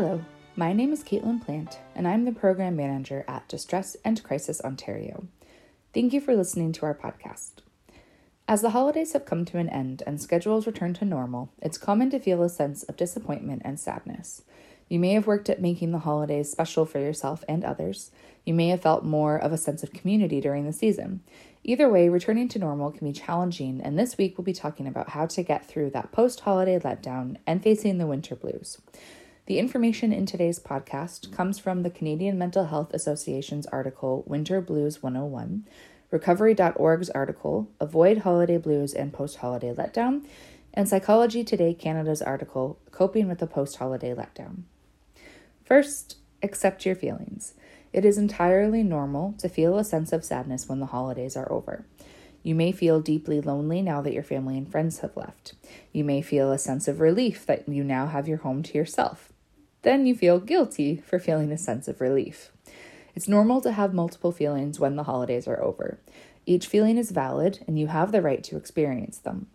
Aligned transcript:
Hello, 0.00 0.24
my 0.54 0.72
name 0.72 0.92
is 0.92 1.02
Caitlin 1.02 1.44
Plant, 1.44 1.80
and 1.96 2.06
I'm 2.06 2.24
the 2.24 2.30
Program 2.30 2.76
Manager 2.76 3.24
at 3.26 3.48
Distress 3.48 3.96
and 4.04 4.22
Crisis 4.22 4.60
Ontario. 4.60 5.26
Thank 5.92 6.12
you 6.12 6.20
for 6.20 6.36
listening 6.36 6.70
to 6.74 6.86
our 6.86 6.94
podcast. 6.94 7.54
As 8.46 8.62
the 8.62 8.70
holidays 8.70 9.14
have 9.14 9.24
come 9.24 9.44
to 9.46 9.58
an 9.58 9.68
end 9.68 10.04
and 10.06 10.22
schedules 10.22 10.68
return 10.68 10.94
to 10.94 11.04
normal, 11.04 11.50
it's 11.60 11.78
common 11.78 12.10
to 12.10 12.20
feel 12.20 12.44
a 12.44 12.48
sense 12.48 12.84
of 12.84 12.96
disappointment 12.96 13.62
and 13.64 13.80
sadness. 13.80 14.42
You 14.88 15.00
may 15.00 15.14
have 15.14 15.26
worked 15.26 15.50
at 15.50 15.60
making 15.60 15.90
the 15.90 15.98
holidays 15.98 16.48
special 16.48 16.86
for 16.86 17.00
yourself 17.00 17.42
and 17.48 17.64
others. 17.64 18.12
You 18.46 18.54
may 18.54 18.68
have 18.68 18.82
felt 18.82 19.04
more 19.04 19.36
of 19.36 19.52
a 19.52 19.58
sense 19.58 19.82
of 19.82 19.92
community 19.92 20.40
during 20.40 20.64
the 20.64 20.72
season. 20.72 21.24
Either 21.64 21.90
way, 21.90 22.08
returning 22.08 22.46
to 22.50 22.60
normal 22.60 22.92
can 22.92 23.08
be 23.08 23.12
challenging, 23.12 23.80
and 23.80 23.98
this 23.98 24.16
week 24.16 24.38
we'll 24.38 24.44
be 24.44 24.52
talking 24.52 24.86
about 24.86 25.08
how 25.08 25.26
to 25.26 25.42
get 25.42 25.66
through 25.66 25.90
that 25.90 26.12
post 26.12 26.38
holiday 26.38 26.78
letdown 26.78 27.36
and 27.48 27.64
facing 27.64 27.98
the 27.98 28.06
winter 28.06 28.36
blues. 28.36 28.78
The 29.48 29.58
information 29.58 30.12
in 30.12 30.26
today's 30.26 30.60
podcast 30.60 31.32
comes 31.32 31.58
from 31.58 31.82
the 31.82 31.88
Canadian 31.88 32.36
Mental 32.36 32.66
Health 32.66 32.92
Association's 32.92 33.64
article 33.68 34.22
Winter 34.26 34.60
Blues 34.60 35.02
101, 35.02 35.64
Recovery.org's 36.10 37.08
article 37.08 37.70
Avoid 37.80 38.18
Holiday 38.18 38.58
Blues 38.58 38.92
and 38.92 39.10
Post 39.10 39.38
Holiday 39.38 39.72
Letdown, 39.72 40.26
and 40.74 40.86
Psychology 40.86 41.44
Today 41.44 41.72
Canada's 41.72 42.20
article 42.20 42.78
Coping 42.90 43.26
with 43.26 43.38
the 43.38 43.46
Post 43.46 43.76
Holiday 43.76 44.14
Letdown. 44.14 44.64
First, 45.64 46.18
accept 46.42 46.84
your 46.84 46.94
feelings. 46.94 47.54
It 47.90 48.04
is 48.04 48.18
entirely 48.18 48.82
normal 48.82 49.32
to 49.38 49.48
feel 49.48 49.78
a 49.78 49.84
sense 49.84 50.12
of 50.12 50.26
sadness 50.26 50.68
when 50.68 50.80
the 50.80 50.86
holidays 50.92 51.38
are 51.38 51.50
over. 51.50 51.86
You 52.42 52.54
may 52.54 52.70
feel 52.70 53.00
deeply 53.00 53.40
lonely 53.40 53.80
now 53.80 54.02
that 54.02 54.12
your 54.12 54.22
family 54.22 54.58
and 54.58 54.70
friends 54.70 54.98
have 54.98 55.16
left. 55.16 55.54
You 55.90 56.04
may 56.04 56.20
feel 56.20 56.52
a 56.52 56.58
sense 56.58 56.86
of 56.86 57.00
relief 57.00 57.46
that 57.46 57.66
you 57.66 57.82
now 57.82 58.08
have 58.08 58.28
your 58.28 58.38
home 58.38 58.62
to 58.64 58.76
yourself. 58.76 59.32
Then 59.82 60.06
you 60.06 60.14
feel 60.14 60.40
guilty 60.40 60.96
for 60.96 61.18
feeling 61.18 61.52
a 61.52 61.58
sense 61.58 61.88
of 61.88 62.00
relief. 62.00 62.50
It's 63.14 63.28
normal 63.28 63.60
to 63.62 63.72
have 63.72 63.94
multiple 63.94 64.32
feelings 64.32 64.78
when 64.78 64.96
the 64.96 65.04
holidays 65.04 65.48
are 65.48 65.62
over. 65.62 65.98
Each 66.46 66.66
feeling 66.66 66.96
is 66.98 67.10
valid, 67.10 67.64
and 67.66 67.78
you 67.78 67.88
have 67.88 68.12
the 68.12 68.22
right 68.22 68.42
to 68.44 68.56
experience 68.56 69.18
them. 69.18 69.48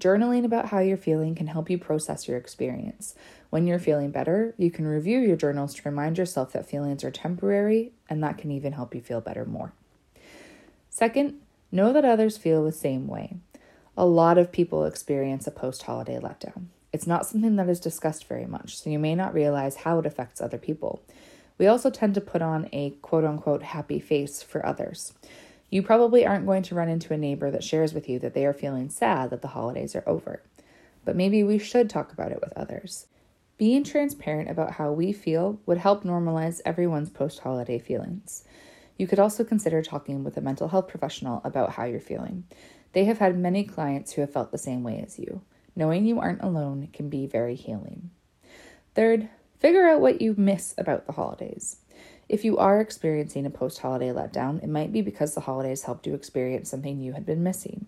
Journaling 0.00 0.44
about 0.44 0.70
how 0.70 0.80
you're 0.80 0.96
feeling 0.96 1.34
can 1.34 1.46
help 1.46 1.70
you 1.70 1.78
process 1.78 2.26
your 2.26 2.36
experience. 2.36 3.14
When 3.50 3.66
you're 3.66 3.78
feeling 3.78 4.10
better, 4.10 4.54
you 4.58 4.70
can 4.70 4.86
review 4.86 5.20
your 5.20 5.36
journals 5.36 5.74
to 5.74 5.88
remind 5.88 6.18
yourself 6.18 6.52
that 6.52 6.68
feelings 6.68 7.04
are 7.04 7.10
temporary, 7.10 7.92
and 8.10 8.22
that 8.22 8.38
can 8.38 8.50
even 8.50 8.72
help 8.72 8.94
you 8.94 9.00
feel 9.00 9.20
better 9.20 9.44
more. 9.44 9.72
Second, 10.90 11.40
know 11.70 11.92
that 11.92 12.04
others 12.04 12.36
feel 12.36 12.64
the 12.64 12.72
same 12.72 13.06
way. 13.06 13.36
A 13.96 14.04
lot 14.04 14.38
of 14.38 14.50
people 14.50 14.84
experience 14.84 15.46
a 15.46 15.52
post 15.52 15.82
holiday 15.84 16.18
letdown. 16.18 16.64
It's 16.92 17.06
not 17.06 17.26
something 17.26 17.56
that 17.56 17.68
is 17.68 17.80
discussed 17.80 18.26
very 18.26 18.46
much, 18.46 18.76
so 18.76 18.90
you 18.90 18.98
may 18.98 19.14
not 19.14 19.34
realize 19.34 19.76
how 19.76 19.98
it 19.98 20.06
affects 20.06 20.40
other 20.40 20.58
people. 20.58 21.02
We 21.58 21.66
also 21.66 21.90
tend 21.90 22.14
to 22.14 22.20
put 22.20 22.42
on 22.42 22.68
a 22.72 22.90
quote 23.02 23.24
unquote 23.24 23.62
happy 23.62 23.98
face 23.98 24.42
for 24.42 24.64
others. 24.64 25.14
You 25.70 25.82
probably 25.82 26.26
aren't 26.26 26.44
going 26.46 26.62
to 26.64 26.74
run 26.74 26.90
into 26.90 27.14
a 27.14 27.18
neighbor 27.18 27.50
that 27.50 27.64
shares 27.64 27.94
with 27.94 28.08
you 28.08 28.18
that 28.18 28.34
they 28.34 28.44
are 28.44 28.52
feeling 28.52 28.90
sad 28.90 29.30
that 29.30 29.40
the 29.40 29.48
holidays 29.48 29.96
are 29.96 30.04
over. 30.06 30.42
But 31.04 31.16
maybe 31.16 31.42
we 31.42 31.58
should 31.58 31.88
talk 31.88 32.12
about 32.12 32.30
it 32.30 32.40
with 32.42 32.52
others. 32.54 33.06
Being 33.56 33.84
transparent 33.84 34.50
about 34.50 34.72
how 34.72 34.92
we 34.92 35.12
feel 35.12 35.60
would 35.64 35.78
help 35.78 36.04
normalize 36.04 36.60
everyone's 36.64 37.10
post 37.10 37.38
holiday 37.38 37.78
feelings. 37.78 38.44
You 38.98 39.06
could 39.06 39.18
also 39.18 39.44
consider 39.44 39.82
talking 39.82 40.24
with 40.24 40.36
a 40.36 40.42
mental 40.42 40.68
health 40.68 40.88
professional 40.88 41.40
about 41.44 41.70
how 41.70 41.84
you're 41.84 42.00
feeling. 42.00 42.44
They 42.92 43.04
have 43.06 43.18
had 43.18 43.38
many 43.38 43.64
clients 43.64 44.12
who 44.12 44.20
have 44.20 44.32
felt 44.32 44.52
the 44.52 44.58
same 44.58 44.82
way 44.82 45.02
as 45.04 45.18
you. 45.18 45.40
Knowing 45.74 46.04
you 46.04 46.20
aren't 46.20 46.42
alone 46.42 46.88
can 46.92 47.08
be 47.08 47.26
very 47.26 47.54
healing. 47.54 48.10
Third, 48.94 49.28
figure 49.58 49.88
out 49.88 50.00
what 50.00 50.20
you 50.20 50.34
miss 50.36 50.74
about 50.76 51.06
the 51.06 51.12
holidays. 51.12 51.76
If 52.28 52.44
you 52.44 52.58
are 52.58 52.80
experiencing 52.80 53.46
a 53.46 53.50
post 53.50 53.78
holiday 53.78 54.08
letdown, 54.08 54.62
it 54.62 54.68
might 54.68 54.92
be 54.92 55.02
because 55.02 55.34
the 55.34 55.40
holidays 55.40 55.82
helped 55.82 56.06
you 56.06 56.14
experience 56.14 56.70
something 56.70 57.00
you 57.00 57.12
had 57.12 57.26
been 57.26 57.42
missing. 57.42 57.86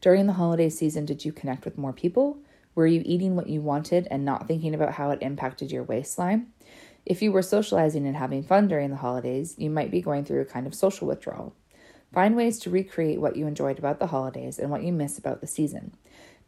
During 0.00 0.26
the 0.26 0.32
holiday 0.34 0.68
season, 0.68 1.04
did 1.04 1.24
you 1.24 1.32
connect 1.32 1.64
with 1.64 1.78
more 1.78 1.92
people? 1.92 2.38
Were 2.74 2.86
you 2.86 3.02
eating 3.04 3.36
what 3.36 3.48
you 3.48 3.60
wanted 3.60 4.08
and 4.10 4.24
not 4.24 4.48
thinking 4.48 4.74
about 4.74 4.94
how 4.94 5.10
it 5.10 5.22
impacted 5.22 5.70
your 5.70 5.82
waistline? 5.82 6.48
If 7.04 7.20
you 7.20 7.32
were 7.32 7.42
socializing 7.42 8.06
and 8.06 8.16
having 8.16 8.42
fun 8.42 8.68
during 8.68 8.90
the 8.90 8.96
holidays, 8.96 9.54
you 9.58 9.70
might 9.70 9.90
be 9.90 10.00
going 10.00 10.24
through 10.24 10.40
a 10.40 10.46
kind 10.46 10.66
of 10.66 10.74
social 10.74 11.06
withdrawal. 11.06 11.54
Find 12.12 12.36
ways 12.36 12.58
to 12.60 12.70
recreate 12.70 13.20
what 13.20 13.36
you 13.36 13.46
enjoyed 13.46 13.78
about 13.78 13.98
the 13.98 14.08
holidays 14.08 14.58
and 14.58 14.70
what 14.70 14.82
you 14.82 14.92
miss 14.92 15.18
about 15.18 15.40
the 15.40 15.46
season. 15.46 15.94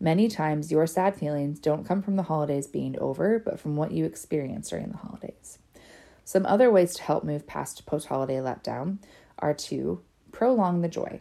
Many 0.01 0.29
times, 0.29 0.73
your 0.73 0.87
sad 0.87 1.17
feelings 1.17 1.59
don't 1.59 1.87
come 1.87 2.03
from 2.03 2.17
the 2.17 2.25
holidays 2.25 2.67
being 2.67 2.99
over, 2.99 3.39
but 3.39 3.59
from 3.59 3.77
what 3.77 3.93
you 3.93 4.05
experienced 4.05 4.71
during 4.71 4.91
the 4.91 4.99
holidays. 4.99 5.59
Some 6.25 6.47
other 6.47 6.71
ways 6.71 6.95
to 6.95 7.03
help 7.03 7.25
move 7.25 7.47
past 7.47 7.87
post 7.87 8.07
holiday 8.07 8.37
letdown 8.37 8.99
are 9.39 9.55
to 9.55 10.03
prolong 10.33 10.81
the 10.81 10.89
joy. 10.89 11.21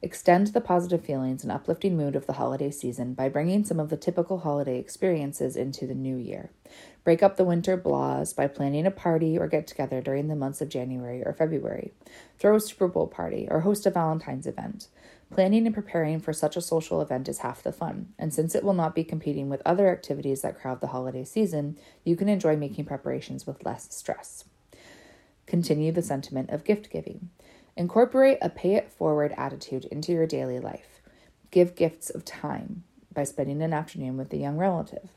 Extend 0.00 0.48
the 0.48 0.60
positive 0.60 1.04
feelings 1.04 1.42
and 1.42 1.50
uplifting 1.50 1.96
mood 1.96 2.14
of 2.14 2.26
the 2.26 2.34
holiday 2.34 2.70
season 2.70 3.14
by 3.14 3.28
bringing 3.28 3.64
some 3.64 3.80
of 3.80 3.90
the 3.90 3.96
typical 3.96 4.38
holiday 4.38 4.78
experiences 4.78 5.56
into 5.56 5.88
the 5.88 5.94
new 5.94 6.16
year. 6.16 6.50
Break 7.02 7.20
up 7.20 7.36
the 7.36 7.44
winter 7.44 7.76
blahs 7.76 8.34
by 8.36 8.46
planning 8.46 8.86
a 8.86 8.92
party 8.92 9.36
or 9.36 9.48
get 9.48 9.66
together 9.66 10.00
during 10.00 10.28
the 10.28 10.36
months 10.36 10.60
of 10.60 10.68
January 10.68 11.24
or 11.24 11.32
February. 11.32 11.90
Throw 12.38 12.54
a 12.54 12.60
Super 12.60 12.86
Bowl 12.86 13.08
party 13.08 13.48
or 13.50 13.60
host 13.60 13.86
a 13.86 13.90
Valentine's 13.90 14.46
event. 14.46 14.86
Planning 15.30 15.66
and 15.66 15.74
preparing 15.74 16.20
for 16.20 16.32
such 16.32 16.56
a 16.56 16.60
social 16.60 17.02
event 17.02 17.28
is 17.28 17.38
half 17.38 17.62
the 17.62 17.72
fun, 17.72 18.14
and 18.20 18.32
since 18.32 18.54
it 18.54 18.62
will 18.62 18.74
not 18.74 18.94
be 18.94 19.02
competing 19.02 19.48
with 19.48 19.62
other 19.66 19.88
activities 19.88 20.42
that 20.42 20.60
crowd 20.60 20.80
the 20.80 20.86
holiday 20.86 21.24
season, 21.24 21.76
you 22.04 22.14
can 22.14 22.28
enjoy 22.28 22.56
making 22.56 22.84
preparations 22.84 23.48
with 23.48 23.64
less 23.64 23.92
stress. 23.92 24.44
Continue 25.46 25.90
the 25.90 26.02
sentiment 26.02 26.50
of 26.50 26.64
gift 26.64 26.88
giving. 26.88 27.30
Incorporate 27.78 28.38
a 28.42 28.50
pay 28.50 28.74
it 28.74 28.90
forward 28.90 29.32
attitude 29.36 29.84
into 29.84 30.10
your 30.10 30.26
daily 30.26 30.58
life. 30.58 31.00
Give 31.52 31.76
gifts 31.76 32.10
of 32.10 32.24
time 32.24 32.82
by 33.14 33.22
spending 33.22 33.62
an 33.62 33.72
afternoon 33.72 34.16
with 34.16 34.32
a 34.32 34.36
young 34.36 34.56
relative. 34.56 35.10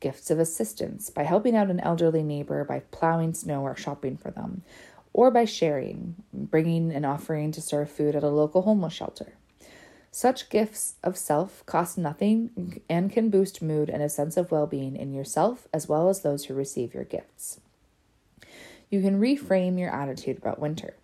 Gifts 0.00 0.30
of 0.30 0.38
assistance 0.38 1.10
by 1.10 1.24
helping 1.24 1.54
out 1.54 1.68
an 1.68 1.80
elderly 1.80 2.22
neighbor 2.22 2.64
by 2.64 2.80
plowing 2.90 3.34
snow 3.34 3.60
or 3.60 3.76
shopping 3.76 4.16
for 4.16 4.30
them 4.30 4.62
or 5.12 5.30
by 5.30 5.44
sharing, 5.44 6.14
bringing 6.32 6.90
an 6.90 7.04
offering 7.04 7.52
to 7.52 7.60
serve 7.60 7.90
food 7.90 8.16
at 8.16 8.24
a 8.24 8.30
local 8.30 8.62
homeless 8.62 8.94
shelter. 8.94 9.34
Such 10.10 10.48
gifts 10.48 10.94
of 11.02 11.18
self 11.18 11.66
cost 11.66 11.98
nothing 11.98 12.80
and 12.88 13.12
can 13.12 13.28
boost 13.28 13.60
mood 13.60 13.90
and 13.90 14.02
a 14.02 14.08
sense 14.08 14.38
of 14.38 14.50
well 14.50 14.66
being 14.66 14.96
in 14.96 15.12
yourself 15.12 15.68
as 15.70 15.86
well 15.86 16.08
as 16.08 16.22
those 16.22 16.46
who 16.46 16.54
receive 16.54 16.94
your 16.94 17.04
gifts. 17.04 17.60
You 18.88 19.02
can 19.02 19.20
reframe 19.20 19.78
your 19.78 19.90
attitude 19.90 20.38
about 20.38 20.58
winter. 20.58 20.94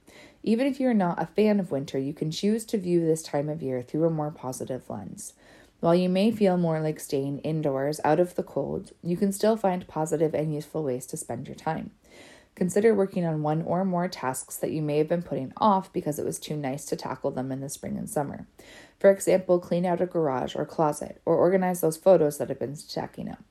Even 0.42 0.66
if 0.66 0.80
you're 0.80 0.94
not 0.94 1.20
a 1.22 1.26
fan 1.26 1.60
of 1.60 1.70
winter, 1.70 1.98
you 1.98 2.14
can 2.14 2.30
choose 2.30 2.64
to 2.66 2.78
view 2.78 3.00
this 3.00 3.22
time 3.22 3.48
of 3.48 3.62
year 3.62 3.82
through 3.82 4.06
a 4.06 4.10
more 4.10 4.30
positive 4.30 4.88
lens. 4.88 5.34
While 5.80 5.94
you 5.94 6.08
may 6.08 6.30
feel 6.30 6.56
more 6.56 6.80
like 6.80 7.00
staying 7.00 7.38
indoors 7.38 8.00
out 8.04 8.20
of 8.20 8.34
the 8.34 8.42
cold, 8.42 8.92
you 9.02 9.16
can 9.16 9.32
still 9.32 9.56
find 9.56 9.86
positive 9.86 10.34
and 10.34 10.54
useful 10.54 10.82
ways 10.82 11.06
to 11.06 11.16
spend 11.16 11.46
your 11.46 11.54
time. 11.54 11.90
Consider 12.54 12.94
working 12.94 13.24
on 13.24 13.42
one 13.42 13.62
or 13.62 13.84
more 13.84 14.08
tasks 14.08 14.56
that 14.56 14.72
you 14.72 14.82
may 14.82 14.98
have 14.98 15.08
been 15.08 15.22
putting 15.22 15.52
off 15.56 15.92
because 15.92 16.18
it 16.18 16.24
was 16.24 16.38
too 16.38 16.56
nice 16.56 16.84
to 16.86 16.96
tackle 16.96 17.30
them 17.30 17.50
in 17.50 17.60
the 17.60 17.68
spring 17.68 17.96
and 17.96 18.10
summer. 18.10 18.46
For 18.98 19.10
example, 19.10 19.58
clean 19.58 19.86
out 19.86 20.02
a 20.02 20.06
garage 20.06 20.54
or 20.54 20.66
closet, 20.66 21.22
or 21.24 21.36
organize 21.36 21.80
those 21.80 21.96
photos 21.96 22.36
that 22.38 22.48
have 22.48 22.58
been 22.58 22.76
stacking 22.76 23.30
up. 23.30 23.42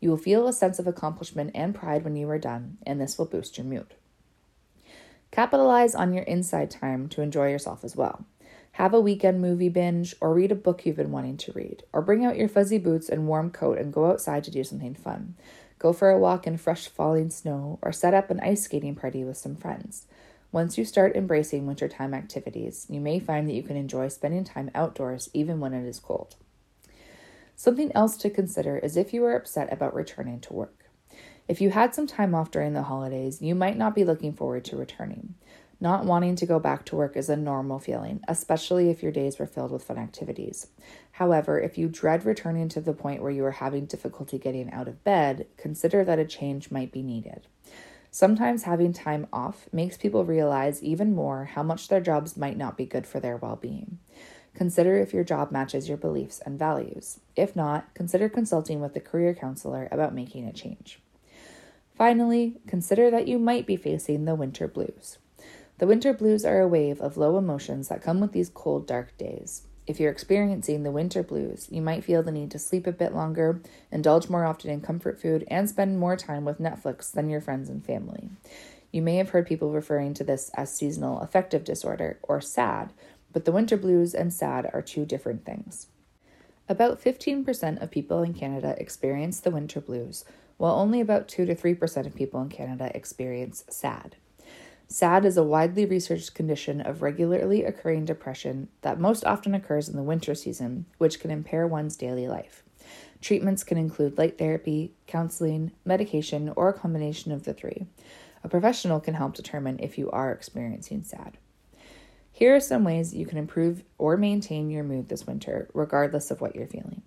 You 0.00 0.10
will 0.10 0.16
feel 0.16 0.48
a 0.48 0.52
sense 0.52 0.78
of 0.78 0.86
accomplishment 0.86 1.52
and 1.54 1.74
pride 1.74 2.02
when 2.02 2.16
you 2.16 2.28
are 2.30 2.38
done, 2.38 2.78
and 2.84 3.00
this 3.00 3.18
will 3.18 3.26
boost 3.26 3.58
your 3.58 3.66
mood. 3.66 3.94
Capitalize 5.30 5.94
on 5.94 6.12
your 6.12 6.24
inside 6.24 6.70
time 6.70 7.08
to 7.08 7.22
enjoy 7.22 7.50
yourself 7.50 7.84
as 7.84 7.94
well. 7.94 8.24
Have 8.72 8.94
a 8.94 9.00
weekend 9.00 9.40
movie 9.40 9.68
binge, 9.68 10.14
or 10.20 10.32
read 10.32 10.52
a 10.52 10.56
book 10.56 10.86
you've 10.86 10.96
been 10.96 11.10
wanting 11.10 11.36
to 11.38 11.52
read, 11.52 11.82
or 11.92 12.00
bring 12.00 12.24
out 12.24 12.36
your 12.36 12.48
fuzzy 12.48 12.78
boots 12.78 13.08
and 13.08 13.26
warm 13.26 13.50
coat 13.50 13.78
and 13.78 13.92
go 13.92 14.10
outside 14.10 14.44
to 14.44 14.50
do 14.50 14.62
something 14.62 14.94
fun. 14.94 15.34
Go 15.78 15.92
for 15.92 16.10
a 16.10 16.18
walk 16.18 16.46
in 16.46 16.56
fresh 16.56 16.88
falling 16.88 17.30
snow, 17.30 17.78
or 17.82 17.92
set 17.92 18.14
up 18.14 18.30
an 18.30 18.40
ice 18.40 18.62
skating 18.62 18.94
party 18.94 19.24
with 19.24 19.36
some 19.36 19.56
friends. 19.56 20.06
Once 20.50 20.78
you 20.78 20.84
start 20.84 21.14
embracing 21.14 21.66
wintertime 21.66 22.14
activities, 22.14 22.86
you 22.88 23.00
may 23.00 23.18
find 23.18 23.48
that 23.48 23.54
you 23.54 23.62
can 23.62 23.76
enjoy 23.76 24.08
spending 24.08 24.44
time 24.44 24.70
outdoors 24.74 25.28
even 25.34 25.60
when 25.60 25.74
it 25.74 25.86
is 25.86 26.00
cold. 26.00 26.36
Something 27.54 27.92
else 27.94 28.16
to 28.18 28.30
consider 28.30 28.78
is 28.78 28.96
if 28.96 29.12
you 29.12 29.24
are 29.24 29.34
upset 29.34 29.72
about 29.72 29.94
returning 29.94 30.40
to 30.40 30.52
work. 30.52 30.77
If 31.48 31.62
you 31.62 31.70
had 31.70 31.94
some 31.94 32.06
time 32.06 32.34
off 32.34 32.50
during 32.50 32.74
the 32.74 32.82
holidays, 32.82 33.40
you 33.40 33.54
might 33.54 33.78
not 33.78 33.94
be 33.94 34.04
looking 34.04 34.34
forward 34.34 34.66
to 34.66 34.76
returning. 34.76 35.34
Not 35.80 36.04
wanting 36.04 36.36
to 36.36 36.46
go 36.46 36.60
back 36.60 36.84
to 36.86 36.96
work 36.96 37.16
is 37.16 37.30
a 37.30 37.36
normal 37.36 37.78
feeling, 37.78 38.20
especially 38.28 38.90
if 38.90 39.02
your 39.02 39.12
days 39.12 39.38
were 39.38 39.46
filled 39.46 39.70
with 39.70 39.84
fun 39.84 39.96
activities. 39.96 40.66
However, 41.12 41.58
if 41.58 41.78
you 41.78 41.88
dread 41.88 42.26
returning 42.26 42.68
to 42.70 42.82
the 42.82 42.92
point 42.92 43.22
where 43.22 43.30
you 43.30 43.46
are 43.46 43.52
having 43.52 43.86
difficulty 43.86 44.38
getting 44.38 44.70
out 44.72 44.88
of 44.88 45.02
bed, 45.04 45.46
consider 45.56 46.04
that 46.04 46.18
a 46.18 46.26
change 46.26 46.70
might 46.70 46.92
be 46.92 47.02
needed. 47.02 47.46
Sometimes 48.10 48.64
having 48.64 48.92
time 48.92 49.26
off 49.32 49.68
makes 49.72 49.96
people 49.96 50.26
realize 50.26 50.82
even 50.82 51.14
more 51.14 51.46
how 51.46 51.62
much 51.62 51.88
their 51.88 52.00
jobs 52.00 52.36
might 52.36 52.58
not 52.58 52.76
be 52.76 52.84
good 52.84 53.06
for 53.06 53.20
their 53.20 53.38
well 53.38 53.56
being. 53.56 53.98
Consider 54.52 54.96
if 54.96 55.14
your 55.14 55.24
job 55.24 55.50
matches 55.50 55.88
your 55.88 55.96
beliefs 55.96 56.42
and 56.44 56.58
values. 56.58 57.20
If 57.36 57.56
not, 57.56 57.94
consider 57.94 58.28
consulting 58.28 58.80
with 58.80 58.94
a 58.96 59.00
career 59.00 59.32
counselor 59.32 59.88
about 59.90 60.14
making 60.14 60.44
a 60.46 60.52
change. 60.52 61.00
Finally, 61.98 62.54
consider 62.68 63.10
that 63.10 63.26
you 63.26 63.40
might 63.40 63.66
be 63.66 63.76
facing 63.76 64.24
the 64.24 64.36
winter 64.36 64.68
blues. 64.68 65.18
The 65.78 65.86
winter 65.86 66.12
blues 66.12 66.44
are 66.44 66.60
a 66.60 66.68
wave 66.68 67.00
of 67.00 67.16
low 67.16 67.36
emotions 67.36 67.88
that 67.88 68.02
come 68.02 68.20
with 68.20 68.30
these 68.30 68.48
cold, 68.48 68.86
dark 68.86 69.18
days. 69.18 69.62
If 69.84 69.98
you're 69.98 70.12
experiencing 70.12 70.84
the 70.84 70.92
winter 70.92 71.24
blues, 71.24 71.66
you 71.72 71.82
might 71.82 72.04
feel 72.04 72.22
the 72.22 72.30
need 72.30 72.52
to 72.52 72.58
sleep 72.58 72.86
a 72.86 72.92
bit 72.92 73.14
longer, 73.14 73.60
indulge 73.90 74.28
more 74.28 74.44
often 74.44 74.70
in 74.70 74.80
comfort 74.80 75.20
food, 75.20 75.44
and 75.48 75.68
spend 75.68 75.98
more 75.98 76.16
time 76.16 76.44
with 76.44 76.60
Netflix 76.60 77.10
than 77.10 77.28
your 77.28 77.40
friends 77.40 77.68
and 77.68 77.84
family. 77.84 78.28
You 78.92 79.02
may 79.02 79.16
have 79.16 79.30
heard 79.30 79.48
people 79.48 79.72
referring 79.72 80.14
to 80.14 80.24
this 80.24 80.52
as 80.54 80.72
seasonal 80.72 81.18
affective 81.20 81.64
disorder, 81.64 82.20
or 82.22 82.40
SAD, 82.40 82.92
but 83.32 83.44
the 83.44 83.52
winter 83.52 83.76
blues 83.76 84.14
and 84.14 84.32
SAD 84.32 84.70
are 84.72 84.82
two 84.82 85.04
different 85.04 85.44
things. 85.44 85.88
About 86.68 87.02
15% 87.02 87.82
of 87.82 87.90
people 87.90 88.22
in 88.22 88.34
Canada 88.34 88.76
experience 88.78 89.40
the 89.40 89.50
winter 89.50 89.80
blues, 89.80 90.24
while 90.58 90.74
only 90.74 91.00
about 91.00 91.28
2 91.28 91.46
to 91.46 91.54
3% 91.54 92.06
of 92.06 92.14
people 92.14 92.42
in 92.42 92.50
Canada 92.50 92.90
experience 92.94 93.64
SAD. 93.70 94.16
SAD 94.88 95.24
is 95.24 95.36
a 95.36 95.42
widely 95.42 95.84
researched 95.84 96.34
condition 96.34 96.80
of 96.80 97.02
regularly 97.02 97.64
occurring 97.64 98.04
depression 98.04 98.68
that 98.82 99.00
most 99.00 99.24
often 99.24 99.54
occurs 99.54 99.88
in 99.88 99.96
the 99.96 100.02
winter 100.02 100.34
season, 100.34 100.86
which 100.98 101.20
can 101.20 101.30
impair 101.30 101.66
one's 101.66 101.96
daily 101.96 102.26
life. 102.26 102.62
Treatments 103.20 103.64
can 103.64 103.76
include 103.76 104.16
light 104.16 104.38
therapy, 104.38 104.92
counseling, 105.06 105.72
medication, 105.84 106.52
or 106.56 106.68
a 106.68 106.72
combination 106.72 107.32
of 107.32 107.44
the 107.44 107.52
three. 107.52 107.86
A 108.42 108.48
professional 108.48 109.00
can 109.00 109.14
help 109.14 109.34
determine 109.34 109.78
if 109.80 109.98
you 109.98 110.10
are 110.10 110.32
experiencing 110.32 111.02
SAD. 111.02 111.36
Here 112.32 112.54
are 112.54 112.60
some 112.60 112.84
ways 112.84 113.14
you 113.14 113.26
can 113.26 113.36
improve 113.36 113.82
or 113.98 114.16
maintain 114.16 114.70
your 114.70 114.84
mood 114.84 115.08
this 115.08 115.26
winter, 115.26 115.68
regardless 115.74 116.30
of 116.30 116.40
what 116.40 116.54
you're 116.54 116.66
feeling. 116.66 117.02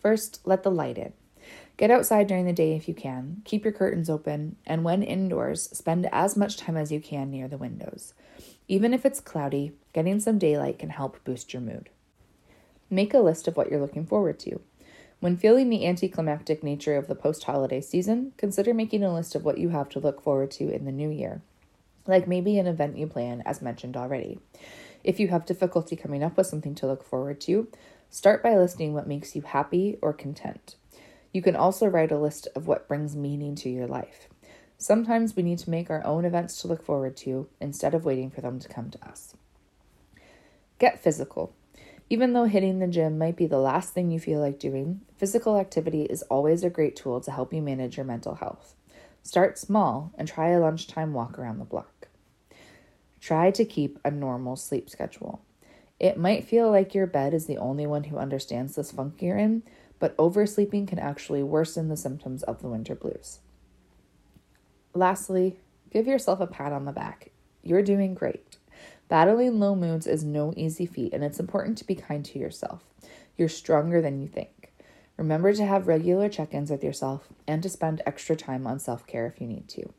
First, 0.00 0.40
let 0.44 0.62
the 0.62 0.70
light 0.70 0.98
in. 0.98 1.12
Get 1.76 1.90
outside 1.90 2.28
during 2.28 2.46
the 2.46 2.52
day 2.52 2.76
if 2.76 2.86
you 2.86 2.94
can, 2.94 3.42
keep 3.44 3.64
your 3.64 3.72
curtains 3.72 4.08
open, 4.08 4.56
and 4.64 4.84
when 4.84 5.02
indoors, 5.02 5.68
spend 5.76 6.08
as 6.12 6.36
much 6.36 6.56
time 6.56 6.76
as 6.76 6.92
you 6.92 7.00
can 7.00 7.30
near 7.30 7.48
the 7.48 7.58
windows. 7.58 8.14
Even 8.68 8.94
if 8.94 9.04
it's 9.04 9.18
cloudy, 9.18 9.72
getting 9.92 10.20
some 10.20 10.38
daylight 10.38 10.78
can 10.78 10.90
help 10.90 11.22
boost 11.24 11.52
your 11.52 11.62
mood. 11.62 11.90
Make 12.88 13.12
a 13.12 13.18
list 13.18 13.48
of 13.48 13.56
what 13.56 13.70
you're 13.70 13.80
looking 13.80 14.06
forward 14.06 14.38
to. 14.40 14.60
When 15.18 15.36
feeling 15.36 15.68
the 15.68 15.84
anticlimactic 15.84 16.62
nature 16.62 16.96
of 16.96 17.08
the 17.08 17.14
post 17.16 17.42
holiday 17.44 17.80
season, 17.80 18.32
consider 18.36 18.72
making 18.72 19.02
a 19.02 19.12
list 19.12 19.34
of 19.34 19.44
what 19.44 19.58
you 19.58 19.70
have 19.70 19.88
to 19.90 19.98
look 19.98 20.22
forward 20.22 20.52
to 20.52 20.72
in 20.72 20.84
the 20.84 20.92
new 20.92 21.10
year, 21.10 21.42
like 22.06 22.28
maybe 22.28 22.56
an 22.58 22.68
event 22.68 22.98
you 22.98 23.08
plan, 23.08 23.42
as 23.44 23.60
mentioned 23.60 23.96
already. 23.96 24.38
If 25.02 25.18
you 25.18 25.28
have 25.28 25.44
difficulty 25.44 25.96
coming 25.96 26.22
up 26.22 26.36
with 26.36 26.46
something 26.46 26.74
to 26.76 26.86
look 26.86 27.02
forward 27.02 27.40
to, 27.42 27.68
start 28.10 28.44
by 28.44 28.56
listing 28.56 28.94
what 28.94 29.08
makes 29.08 29.34
you 29.34 29.42
happy 29.42 29.98
or 30.00 30.12
content. 30.12 30.76
You 31.34 31.42
can 31.42 31.56
also 31.56 31.86
write 31.86 32.12
a 32.12 32.18
list 32.18 32.46
of 32.54 32.68
what 32.68 32.86
brings 32.86 33.16
meaning 33.16 33.56
to 33.56 33.68
your 33.68 33.88
life. 33.88 34.28
Sometimes 34.78 35.34
we 35.34 35.42
need 35.42 35.58
to 35.58 35.70
make 35.70 35.90
our 35.90 36.04
own 36.06 36.24
events 36.24 36.60
to 36.60 36.68
look 36.68 36.84
forward 36.84 37.16
to 37.18 37.48
instead 37.60 37.92
of 37.92 38.04
waiting 38.04 38.30
for 38.30 38.40
them 38.40 38.60
to 38.60 38.68
come 38.68 38.88
to 38.90 39.06
us. 39.06 39.36
Get 40.78 41.02
physical. 41.02 41.52
Even 42.08 42.34
though 42.34 42.44
hitting 42.44 42.78
the 42.78 42.86
gym 42.86 43.18
might 43.18 43.36
be 43.36 43.46
the 43.46 43.58
last 43.58 43.92
thing 43.92 44.12
you 44.12 44.20
feel 44.20 44.38
like 44.38 44.60
doing, 44.60 45.00
physical 45.16 45.58
activity 45.58 46.02
is 46.04 46.22
always 46.22 46.62
a 46.62 46.70
great 46.70 46.94
tool 46.94 47.20
to 47.22 47.32
help 47.32 47.52
you 47.52 47.60
manage 47.60 47.96
your 47.96 48.06
mental 48.06 48.36
health. 48.36 48.76
Start 49.24 49.58
small 49.58 50.12
and 50.16 50.28
try 50.28 50.50
a 50.50 50.60
lunchtime 50.60 51.14
walk 51.14 51.36
around 51.36 51.58
the 51.58 51.64
block. 51.64 52.08
Try 53.20 53.50
to 53.52 53.64
keep 53.64 53.98
a 54.04 54.10
normal 54.10 54.54
sleep 54.54 54.88
schedule. 54.88 55.42
It 55.98 56.18
might 56.18 56.44
feel 56.44 56.70
like 56.70 56.94
your 56.94 57.06
bed 57.06 57.34
is 57.34 57.46
the 57.46 57.58
only 57.58 57.86
one 57.86 58.04
who 58.04 58.18
understands 58.18 58.76
this 58.76 58.92
funk 58.92 59.22
you're 59.22 59.38
in, 59.38 59.62
but 60.04 60.14
oversleeping 60.18 60.84
can 60.84 60.98
actually 60.98 61.42
worsen 61.42 61.88
the 61.88 61.96
symptoms 61.96 62.42
of 62.42 62.60
the 62.60 62.68
winter 62.68 62.94
blues. 62.94 63.38
Lastly, 64.92 65.56
give 65.90 66.06
yourself 66.06 66.40
a 66.40 66.46
pat 66.46 66.74
on 66.74 66.84
the 66.84 66.92
back. 66.92 67.30
You're 67.62 67.80
doing 67.80 68.12
great. 68.12 68.58
Battling 69.08 69.58
low 69.58 69.74
moods 69.74 70.06
is 70.06 70.22
no 70.22 70.52
easy 70.58 70.84
feat, 70.84 71.14
and 71.14 71.24
it's 71.24 71.40
important 71.40 71.78
to 71.78 71.86
be 71.86 71.94
kind 71.94 72.22
to 72.26 72.38
yourself. 72.38 72.82
You're 73.38 73.48
stronger 73.48 74.02
than 74.02 74.20
you 74.20 74.28
think. 74.28 74.74
Remember 75.16 75.54
to 75.54 75.64
have 75.64 75.88
regular 75.88 76.28
check 76.28 76.52
ins 76.52 76.70
with 76.70 76.84
yourself 76.84 77.28
and 77.48 77.62
to 77.62 77.70
spend 77.70 78.02
extra 78.04 78.36
time 78.36 78.66
on 78.66 78.78
self 78.78 79.06
care 79.06 79.26
if 79.26 79.40
you 79.40 79.46
need 79.46 79.68
to. 79.68 79.90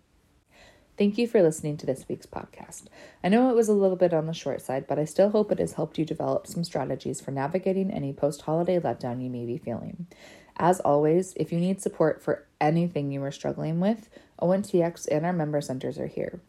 Thank 0.98 1.18
you 1.18 1.28
for 1.28 1.42
listening 1.42 1.76
to 1.78 1.86
this 1.86 2.06
week's 2.08 2.26
podcast. 2.26 2.84
I 3.22 3.28
know 3.28 3.50
it 3.50 3.56
was 3.56 3.68
a 3.68 3.74
little 3.74 3.98
bit 3.98 4.14
on 4.14 4.28
the 4.28 4.34
short 4.34 4.62
side, 4.62 4.88
but 4.88 4.98
I 4.98 5.04
still 5.04 5.30
hope 5.30 5.52
it 5.52 5.60
has 5.60 5.74
helped 5.74 5.98
you 5.98 6.06
develop 6.06 6.48
some 6.48 6.64
strategies 6.64 7.20
for 7.20 7.32
navigating 7.32 7.92
any 7.92 8.14
post 8.14 8.44
holiday 8.44 8.80
letdown 8.80 9.22
you 9.22 9.30
may 9.30 9.46
be 9.46 9.58
feeling. 9.58 10.08
As 10.56 10.80
always, 10.80 11.34
if 11.36 11.52
you 11.52 11.60
need 11.60 11.82
support 11.82 12.24
for 12.24 12.46
anything 12.62 13.12
you 13.12 13.22
are 13.24 13.32
struggling 13.32 13.82
with, 13.82 14.08
ONTX 14.42 15.10
and 15.12 15.26
our 15.26 15.34
member 15.34 15.60
centers 15.60 16.00
are 16.00 16.08
here. 16.08 16.40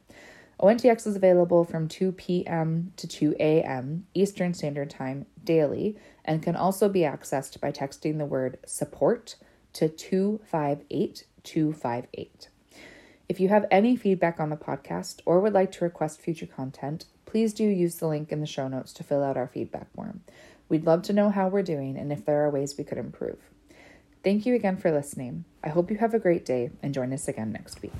ONTX 0.58 1.06
is 1.06 1.16
available 1.16 1.64
from 1.64 1.86
2 1.88 2.12
p.m. 2.12 2.92
to 2.96 3.06
2 3.08 3.36
a.m. 3.40 4.06
Eastern 4.14 4.54
Standard 4.54 4.88
Time 4.90 5.26
daily 5.42 5.96
and 6.24 6.42
can 6.42 6.56
also 6.56 6.88
be 6.88 7.00
accessed 7.00 7.60
by 7.60 7.70
texting 7.72 8.16
the 8.18 8.24
word 8.24 8.58
support 8.64 9.34
to 9.72 9.88
258258. 9.88 12.48
If 13.28 13.40
you 13.40 13.48
have 13.48 13.66
any 13.70 13.96
feedback 13.96 14.38
on 14.38 14.50
the 14.50 14.56
podcast 14.56 15.18
or 15.24 15.40
would 15.40 15.52
like 15.52 15.72
to 15.72 15.84
request 15.84 16.20
future 16.20 16.46
content, 16.46 17.06
please 17.26 17.52
do 17.52 17.64
use 17.64 17.96
the 17.96 18.06
link 18.06 18.30
in 18.30 18.38
the 18.40 18.46
show 18.46 18.68
notes 18.68 18.92
to 18.94 19.02
fill 19.02 19.24
out 19.24 19.36
our 19.36 19.48
feedback 19.48 19.92
form. 19.94 20.20
We'd 20.68 20.86
love 20.86 21.02
to 21.02 21.12
know 21.12 21.30
how 21.30 21.48
we're 21.48 21.62
doing 21.62 21.98
and 21.98 22.12
if 22.12 22.24
there 22.24 22.44
are 22.44 22.50
ways 22.50 22.78
we 22.78 22.84
could 22.84 22.98
improve. 22.98 23.51
Thank 24.22 24.46
you 24.46 24.54
again 24.54 24.76
for 24.76 24.92
listening. 24.92 25.44
I 25.64 25.70
hope 25.70 25.90
you 25.90 25.96
have 25.98 26.14
a 26.14 26.18
great 26.18 26.44
day 26.44 26.70
and 26.80 26.94
join 26.94 27.12
us 27.12 27.26
again 27.26 27.52
next 27.52 27.82
week. 27.82 27.92